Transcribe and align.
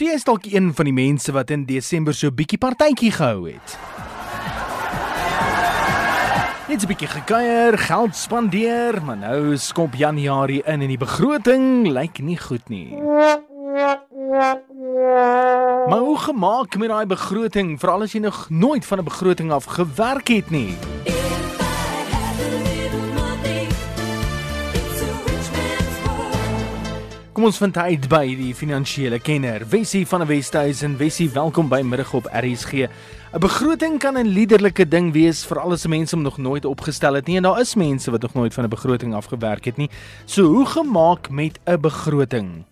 So 0.00 0.06
jy 0.08 0.14
is 0.16 0.22
dalk 0.24 0.46
een 0.48 0.70
van 0.72 0.86
die 0.88 0.94
mense 0.96 1.28
wat 1.36 1.50
in 1.52 1.66
Desember 1.68 2.14
so 2.16 2.28
'n 2.32 2.34
bietjie 2.34 2.56
partytjie 2.56 3.10
gehou 3.12 3.52
het. 3.52 3.76
Net 6.68 6.82
'n 6.82 6.88
bietjie 6.88 7.08
gekuier, 7.08 7.78
geld 7.78 8.16
spandeer, 8.16 9.02
maar 9.04 9.16
nou 9.16 9.56
skop 9.56 9.94
Januarie 9.94 10.62
in 10.64 10.80
en 10.80 10.88
die 10.88 10.96
begroting 10.96 11.86
lyk 11.86 12.18
nie 12.18 12.38
goed 12.38 12.68
nie. 12.68 12.96
Maar 15.88 16.00
hoe 16.00 16.18
gemaak 16.18 16.76
met 16.76 16.88
daai 16.88 17.06
begroting, 17.06 17.78
veral 17.78 18.02
as 18.02 18.12
jy 18.12 18.20
nog 18.20 18.48
nooit 18.48 18.86
van 18.86 18.98
'n 18.98 19.04
begroting 19.04 19.52
af 19.52 19.64
gewerk 19.64 20.28
het 20.28 20.50
nie? 20.50 20.78
Kom 27.40 27.48
ons 27.48 27.56
vind 27.62 27.78
uit 27.80 28.04
by 28.12 28.34
die 28.36 28.50
finansiële 28.52 29.16
kenner, 29.24 29.62
Wessie 29.72 30.02
van 30.04 30.20
die 30.20 30.26
Westhuizen. 30.28 30.98
Wessie, 31.00 31.30
welkom 31.32 31.70
by 31.72 31.78
Middag 31.80 32.10
op 32.18 32.26
RSG. 32.28 32.84
'n 32.84 33.40
Begroting 33.40 33.96
kan 33.98 34.18
'n 34.20 34.28
liderlike 34.28 34.84
ding 34.84 35.08
wees 35.14 35.40
vir 35.48 35.58
al 35.60 35.72
die 35.72 35.88
mense 35.88 36.16
om 36.16 36.22
nog 36.22 36.36
nooit 36.36 36.64
opgestel 36.68 37.14
het 37.14 37.26
nie 37.26 37.36
en 37.36 37.48
daar 37.48 37.60
is 37.60 37.74
mense 37.74 38.10
wat 38.10 38.20
nog 38.20 38.34
nooit 38.34 38.52
van 38.54 38.64
'n 38.64 38.68
begroting 38.68 39.14
afgewerk 39.14 39.64
het 39.64 39.76
nie. 39.78 39.88
So 40.26 40.42
hoe 40.42 40.66
gemaak 40.66 41.30
met 41.30 41.58
'n 41.64 41.80
begroting? 41.80 42.64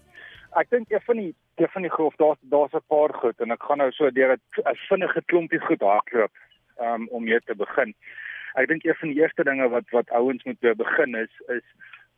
Ek 0.52 0.68
dink 0.68 0.90
een 0.90 1.00
van 1.00 1.16
die 1.16 1.34
een 1.56 1.68
van 1.68 1.82
die 1.82 1.90
grof 1.90 2.14
daar's 2.16 2.38
daar's 2.40 2.72
'n 2.72 2.84
paar 2.88 3.14
goed 3.14 3.40
en 3.40 3.50
ek 3.50 3.62
gaan 3.62 3.78
nou 3.78 3.90
so 3.92 4.10
deur 4.10 4.36
'n 4.36 4.76
vinnige 4.88 5.22
klompie 5.24 5.60
goed 5.60 5.80
hardloop 5.80 6.32
um, 6.80 7.08
om 7.08 7.24
mee 7.24 7.40
te 7.40 7.54
begin. 7.56 7.94
Ek 8.54 8.68
dink 8.68 8.84
een 8.84 9.00
van 9.00 9.08
die 9.08 9.20
eerste 9.20 9.44
dinge 9.44 9.68
wat 9.68 9.88
wat 9.90 10.10
ouens 10.10 10.44
moet 10.44 10.60
begin 10.60 11.14
is 11.14 11.32
is 11.56 11.64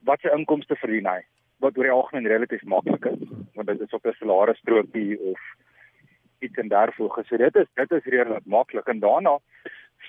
wat 0.02 0.20
se 0.20 0.30
inkomste 0.34 0.74
verdien 0.76 1.06
hy? 1.06 1.22
Wat 1.60 1.76
oor 1.78 1.88
die 1.88 1.96
algemeen 1.96 2.32
relatief 2.32 2.62
maklik 2.64 3.04
is 3.12 3.26
want 3.54 3.68
dit 3.68 3.80
is 3.80 3.96
op 3.98 4.06
'n 4.06 4.16
salarisstrokie 4.18 5.18
of 5.32 5.40
iets 6.40 6.56
en 6.56 6.68
daarvoor 6.68 7.10
gesê 7.18 7.36
dit 7.36 7.56
is 7.56 7.68
dit 7.74 7.90
is 7.92 8.12
redelik 8.14 8.46
maklik 8.46 8.88
en 8.88 9.00
daarna 9.00 9.38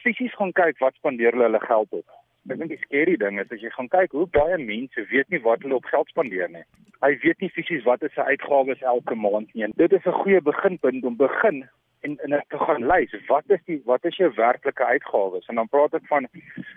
fisies 0.04 0.36
gaan 0.36 0.52
kyk 0.52 0.80
wat 0.80 0.96
spandeer 0.96 1.32
hulle 1.32 1.50
hulle 1.50 1.60
geld 1.66 1.92
op. 1.92 2.08
Ek 2.50 2.58
dink 2.58 2.72
die 2.74 2.82
skerry 2.82 3.18
ding 3.22 3.40
is 3.40 3.52
as 3.54 3.62
jy 3.62 3.70
gaan 3.76 3.90
kyk 3.94 4.16
hoe 4.18 4.26
baie 4.38 4.58
mense 4.58 5.06
weet 5.12 5.30
nie 5.30 5.42
wat 5.46 5.62
hulle 5.66 5.78
op 5.78 5.92
geld 5.92 6.10
spandeer 6.10 6.50
nie. 6.50 6.64
Hy 7.06 7.12
weet 7.26 7.44
nie 7.44 7.52
fisies 7.58 7.86
wat 7.86 8.04
is 8.08 8.14
sy 8.18 8.26
uitgawes 8.34 8.82
elke 8.94 9.16
maand 9.16 9.54
nie. 9.54 9.64
En 9.68 9.76
dit 9.78 9.94
is 9.94 10.06
'n 10.06 10.22
goeie 10.24 10.42
beginpunt 10.42 11.06
om 11.06 11.18
begin 11.18 11.68
en 12.02 12.18
en 12.26 12.42
te 12.50 12.58
gaan 12.58 12.88
lys 12.88 13.14
wat 13.28 13.50
is 13.50 13.64
die 13.66 13.82
wat 13.86 14.06
is 14.06 14.18
jou 14.18 14.32
werklike 14.36 14.86
uitgawes 14.86 15.48
en 15.48 15.56
dan 15.56 15.70
praat 15.70 15.94
ek 15.94 16.08
van 16.08 16.28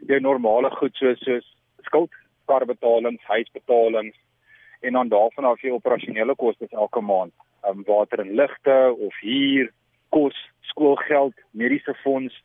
jou 0.07 0.21
normale 0.21 0.71
goed 0.71 0.95
soos 0.97 1.21
soos 1.21 1.47
skuld, 1.89 2.13
karbetalings, 2.47 3.25
huisbetalings, 3.25 4.17
en 4.85 4.93
dan 4.93 5.09
daarvan 5.09 5.45
af 5.45 5.61
jou 5.61 5.75
operasionele 5.75 6.35
kostes 6.35 6.71
elke 6.71 7.01
maand, 7.01 7.33
um, 7.69 7.83
water 7.87 8.21
en 8.21 8.35
ligte 8.35 8.97
of 8.99 9.21
huur, 9.21 9.71
kos, 10.09 10.37
skoolgeld, 10.61 11.35
mediese 11.51 11.95
fonds, 12.03 12.37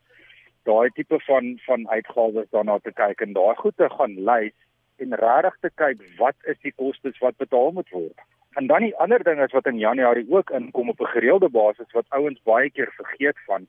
daai 0.63 0.89
tipe 0.95 1.19
van 1.27 1.53
van 1.65 1.87
uitgawes 1.89 2.49
daarna 2.55 2.79
te 2.83 2.93
kyk 2.93 3.21
en 3.25 3.33
daai 3.33 3.55
goed 3.61 3.77
te 3.77 3.89
gaan 3.89 4.15
lys 4.29 4.55
en 5.03 5.15
regtig 5.21 5.55
te 5.65 5.71
kyk 5.81 6.03
wat 6.19 6.51
is 6.53 6.59
die 6.65 6.75
kostes 6.75 7.17
wat 7.23 7.37
betaal 7.37 7.71
moet 7.77 7.89
word. 7.95 8.27
En 8.59 8.67
dan 8.67 8.83
die 8.83 8.95
ander 8.97 9.23
ding 9.23 9.41
is 9.43 9.55
wat 9.55 9.67
in 9.71 9.79
Januarie 9.79 10.25
ook 10.29 10.49
inkom 10.59 10.89
op 10.89 11.01
'n 11.01 11.13
gereelde 11.15 11.49
basis 11.49 11.91
wat 11.97 12.09
ouens 12.09 12.39
baie 12.43 12.69
keer 12.69 12.91
vergeet 12.95 13.39
van. 13.45 13.67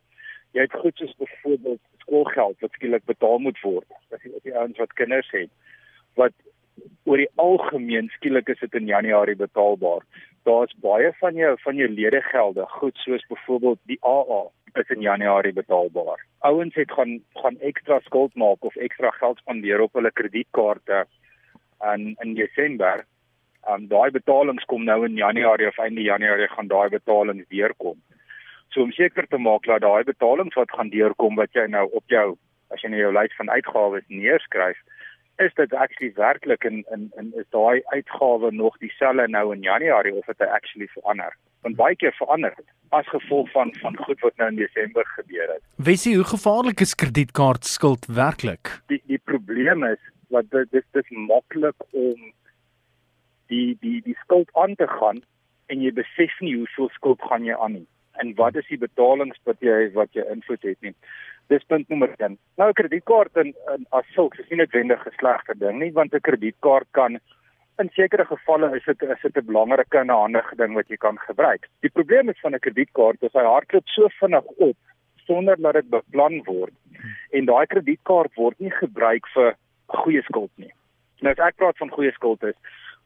Jy 0.52 0.60
het 0.60 0.80
goed 0.82 0.96
soos 0.96 1.14
byvoorbeeld 1.16 1.80
skoolgeld 1.98 2.60
wat 2.60 2.72
skielik 2.72 3.04
betaal 3.04 3.38
moet 3.38 3.60
word. 3.60 3.86
As 4.10 4.22
jy 4.22 4.30
op 4.34 4.42
die 4.42 4.56
ouens 4.56 4.78
wat 4.78 4.92
kinders 4.92 5.30
het 5.30 5.50
wat 6.14 6.32
oor 7.04 7.20
die 7.20 7.30
algemeen 7.42 8.10
skielik 8.16 8.48
is 8.52 8.60
dit 8.60 8.74
in 8.78 8.86
Januarie 8.86 9.36
betaalbaar. 9.36 10.04
Daar's 10.48 10.72
baie 10.84 11.12
van 11.20 11.36
jou 11.36 11.54
van 11.64 11.76
jou 11.76 11.88
ledegelde, 11.88 12.66
goed 12.80 12.96
soos 13.04 13.26
byvoorbeeld 13.28 13.80
die 13.90 13.98
AA 14.00 14.42
is 14.80 14.90
in 14.94 15.00
Januarie 15.00 15.52
betaalbaar. 15.52 16.26
Ouens 16.38 16.74
het 16.74 16.92
gaan 16.92 17.18
gaan 17.42 17.58
ekstra 17.60 18.00
skuld 18.00 18.34
maak 18.34 18.64
of 18.64 18.76
ekstra 18.76 19.10
geld 19.10 19.38
spandeer 19.38 19.80
op 19.80 19.98
hulle 19.98 20.12
kredietkaarte 20.12 21.06
in 21.94 22.14
in 22.20 22.34
Desember. 22.34 23.04
Um 23.68 23.88
daai 23.88 24.10
betalings 24.10 24.64
kom 24.64 24.84
nou 24.84 25.04
in 25.04 25.16
Januarie 25.16 25.68
of 25.68 25.78
einde 25.78 26.02
Januarie 26.02 26.48
gaan 26.48 26.68
daai 26.68 26.88
betalings 26.88 27.48
deurkom. 27.48 27.98
So 28.70 28.82
om 28.82 28.92
seker 28.92 29.26
te 29.26 29.38
maak 29.38 29.66
dat 29.66 29.82
daai 29.82 30.04
betalings 30.04 30.54
wat 30.54 30.70
gaan 30.70 30.90
deurkom 30.90 31.36
wat 31.36 31.52
jy 31.52 31.66
nou 31.66 31.88
op 31.90 32.06
jou 32.06 32.38
as 32.70 32.82
jy 32.82 32.92
nou 32.92 33.00
jou 33.00 33.12
lys 33.12 33.34
van 33.36 33.50
uitgawes 33.50 34.04
neerskryf, 34.08 34.78
is 35.40 35.54
dit 35.54 35.74
actually 35.74 36.12
werklik 36.16 36.64
in 36.64 36.84
in 36.94 37.10
in 37.20 37.32
is 37.40 37.48
daai 37.56 37.82
uitgawe 37.94 38.50
nog 38.52 38.76
dieselfde 38.78 39.28
nou 39.28 39.54
in 39.54 39.62
Januarie 39.62 40.14
of 40.14 40.26
het 40.26 40.38
hy 40.38 40.48
actually 40.56 40.88
verander? 40.96 41.36
Want 41.64 41.76
baie 41.76 41.96
keer 41.96 42.12
verander 42.18 42.52
dit 42.56 42.66
as 42.98 43.08
gevolg 43.08 43.50
van 43.50 43.72
van 43.80 43.96
goed 43.96 44.20
wat 44.20 44.36
nou 44.36 44.48
in 44.50 44.60
Desember 44.60 45.06
gebeur 45.16 45.48
het. 45.54 45.62
Wesie, 45.76 46.14
hoe 46.16 46.24
gevaarlik 46.24 46.80
is 46.80 46.94
kredietkaartskuld 46.94 48.06
werklik? 48.06 48.74
Die 48.92 49.02
die 49.06 49.22
probleem 49.32 49.84
is 49.84 50.02
wat 50.28 50.50
dit 50.50 50.70
dis 50.70 50.86
dis 50.92 51.10
maklik 51.30 51.88
om 51.90 52.32
die 53.46 53.76
die 53.80 54.00
die 54.02 54.16
skuld 54.24 54.50
aan 54.52 54.74
te 54.74 54.88
gaan 54.98 55.22
en 55.66 55.82
jy 55.82 55.92
besef 55.94 56.36
nie 56.40 56.56
hoeveel 56.56 56.90
skuld 56.98 57.22
gaan 57.30 57.44
jy 57.44 57.56
aan 57.56 57.78
nie 57.80 57.88
en 58.20 58.34
wat 58.36 58.56
is 58.60 58.68
die 58.68 58.78
betalings 58.78 59.40
wat 59.48 59.60
jy 59.64 59.90
wat 59.96 60.12
jy 60.16 60.24
invloed 60.32 60.62
het 60.62 60.80
nie. 60.86 60.94
Dis 61.50 61.66
punt 61.66 61.88
nommer 61.88 62.12
1. 62.18 62.38
Nou 62.60 62.70
kredietkaart 62.78 63.36
in, 63.42 63.54
in 63.74 63.86
as 63.96 64.08
sulks 64.14 64.38
is 64.38 64.48
nie 64.50 64.60
noodwendig 64.60 65.06
'n 65.06 65.18
slegte 65.18 65.58
ding 65.58 65.78
nie, 65.78 65.92
want 65.92 66.14
'n 66.14 66.26
kredietkaart 66.28 66.88
kan 66.92 67.20
in 67.80 67.90
sekere 67.96 68.24
gevalle 68.28 68.68
is 68.76 68.84
dit 68.84 69.02
is 69.02 69.22
dit 69.22 69.36
'n 69.36 69.46
belangrike 69.46 69.98
en 69.98 70.10
'n 70.10 70.22
handige 70.22 70.56
ding 70.56 70.74
wat 70.74 70.88
jy 70.88 70.96
kan 70.96 71.18
gebruik. 71.18 71.68
Die 71.80 71.90
probleem 71.98 72.28
is 72.28 72.40
van 72.40 72.54
'n 72.54 72.64
kredietkaart 72.66 73.22
is 73.22 73.32
hy 73.32 73.44
hardloop 73.44 73.88
so 73.88 74.08
vinnig 74.20 74.46
op 74.68 74.76
sonder 75.26 75.56
dat 75.56 75.74
dit 75.74 75.88
beplan 75.90 76.42
word 76.44 76.74
en 77.30 77.44
daai 77.44 77.66
kredietkaart 77.66 78.34
word 78.34 78.58
nie 78.58 78.70
gebruik 78.70 79.26
vir 79.34 79.54
goeie 79.86 80.22
skuld 80.22 80.50
nie. 80.56 80.72
Nou 81.20 81.32
as 81.32 81.46
ek 81.46 81.56
praat 81.56 81.76
van 81.76 81.90
goeie 81.90 82.12
skuld 82.12 82.42
is 82.42 82.56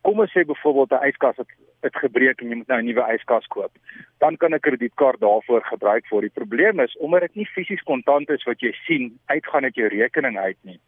kom 0.04 0.20
ons 0.20 0.32
sê 0.36 0.44
byvoorbeeld 0.44 0.92
'n 0.92 1.06
yskas 1.08 1.36
het 1.40 1.50
het 1.86 1.96
gebreek 1.96 2.40
en 2.40 2.48
jy 2.48 2.56
moet 2.56 2.68
nou 2.68 2.80
'n 2.80 2.86
nuwe 2.86 3.04
yskas 3.14 3.46
koop. 3.46 3.72
Dan 4.18 4.36
kan 4.36 4.54
'n 4.54 4.60
kredietkaart 4.66 5.20
daarvoor 5.20 5.62
gebruik 5.64 6.08
word. 6.08 6.22
Die 6.22 6.38
probleem 6.40 6.80
is 6.80 6.96
omdat 6.96 7.20
dit 7.20 7.34
nie 7.34 7.46
fisies 7.46 7.82
kontant 7.82 8.30
is 8.30 8.44
wat 8.44 8.60
jy 8.60 8.72
sien 8.86 9.18
uitgaan 9.26 9.64
uit 9.64 9.74
jou 9.74 9.88
rekening 9.88 10.38
uit 10.38 10.56
nie. 10.60 10.80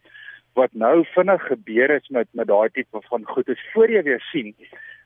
Wat 0.55 0.73
nou 0.73 1.05
vinnig 1.05 1.43
gebeur 1.47 1.91
is 1.91 2.09
met 2.09 2.29
met 2.33 2.47
daai 2.47 2.69
tipe 2.71 3.01
van 3.01 3.25
goed 3.25 3.49
is 3.49 3.67
voor 3.73 3.91
jy 3.91 4.03
weer 4.03 4.21
sien 4.33 4.55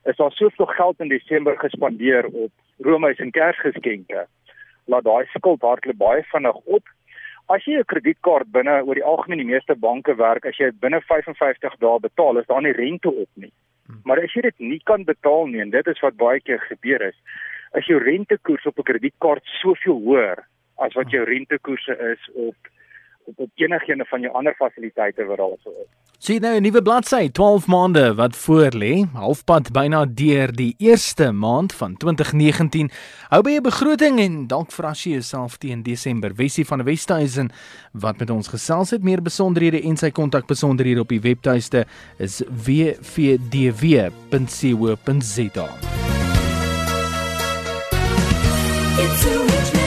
is 0.03 0.15
daar 0.15 0.31
soveel 0.31 0.65
geld 0.65 0.99
in 0.99 1.07
Desember 1.07 1.57
gespandeer 1.59 2.25
op 2.25 2.51
roomys 2.79 3.19
en 3.19 3.31
kersgeskenke. 3.31 4.27
Laat 4.85 5.03
daai 5.03 5.25
skuld 5.25 5.61
hardloop 5.61 5.97
baie 5.97 6.23
vinnig 6.23 6.55
op. 6.55 6.83
As 7.45 7.65
jy 7.65 7.77
'n 7.79 7.85
kredietkaart 7.85 8.51
binne 8.51 8.83
oor 8.83 8.95
die 8.95 9.03
algemeen 9.03 9.37
die 9.37 9.53
meeste 9.53 9.75
banke 9.75 10.15
werk, 10.15 10.45
as 10.45 10.57
jy 10.57 10.71
binne 10.71 11.01
55 11.01 11.75
dae 11.77 11.99
betaal, 11.99 12.37
is 12.37 12.45
daar 12.45 12.61
nie 12.61 12.71
rente 12.71 13.11
op 13.11 13.29
nie. 13.33 13.51
Maar 14.03 14.23
as 14.23 14.33
jy 14.33 14.41
dit 14.41 14.59
nie 14.59 14.81
kan 14.83 15.03
betaal 15.03 15.47
nie 15.47 15.61
en 15.61 15.69
dit 15.69 15.87
is 15.87 15.99
wat 15.99 16.17
baie 16.17 16.39
keer 16.41 16.59
gebeur 16.59 17.01
is, 17.01 17.17
as 17.71 17.85
jou 17.85 17.99
rentekoers 18.03 18.65
op 18.65 18.79
'n 18.79 18.83
kredietkaart 18.83 19.45
soveel 19.61 19.99
hoër 20.03 20.43
as 20.77 20.93
wat 20.93 21.11
jou 21.11 21.23
rentekoerse 21.23 21.97
is 22.11 22.29
op 22.33 22.55
op, 23.25 23.39
op 23.39 23.51
enigiene 23.55 24.05
van 24.05 24.21
jou 24.21 24.33
ander 24.33 24.55
fasiliteite 24.55 25.25
wat 25.25 25.37
daar 25.37 25.57
sou 25.63 25.75
is. 25.83 25.91
Sien 26.21 26.41
nou 26.41 26.53
'n 26.55 26.61
nuwe 26.61 26.81
bladsy, 26.81 27.29
12 27.31 27.65
maande 27.67 28.13
wat 28.13 28.35
voor 28.35 28.69
lê, 28.77 29.05
halfpad 29.13 29.71
byna 29.71 30.05
deur 30.05 30.51
die 30.53 30.75
eerste 30.77 31.31
maand 31.31 31.73
van 31.73 31.97
2019. 31.97 32.91
Hou 33.29 33.41
by 33.41 33.49
'n 33.49 33.61
begroting 33.61 34.19
en 34.19 34.47
dalk 34.47 34.71
verras 34.71 35.03
jy 35.03 35.11
jouself 35.11 35.57
teen 35.57 35.83
Desember. 35.83 36.35
Wessie 36.35 36.65
van 36.65 36.83
Westhuizen 36.83 37.51
wat 37.91 38.19
met 38.19 38.29
ons 38.29 38.47
gesels 38.47 38.89
het 38.89 39.03
meer 39.03 39.21
besonderhede 39.21 39.81
en 39.81 39.97
sy 39.97 40.11
kontakbesonderhede 40.11 40.99
op 40.99 41.09
die 41.09 41.21
webtuiste 41.21 41.85
is 42.17 42.41
wvdw.co.za. 42.65 43.39
It's 48.97 49.25
a 49.25 49.39
rich 49.39 49.80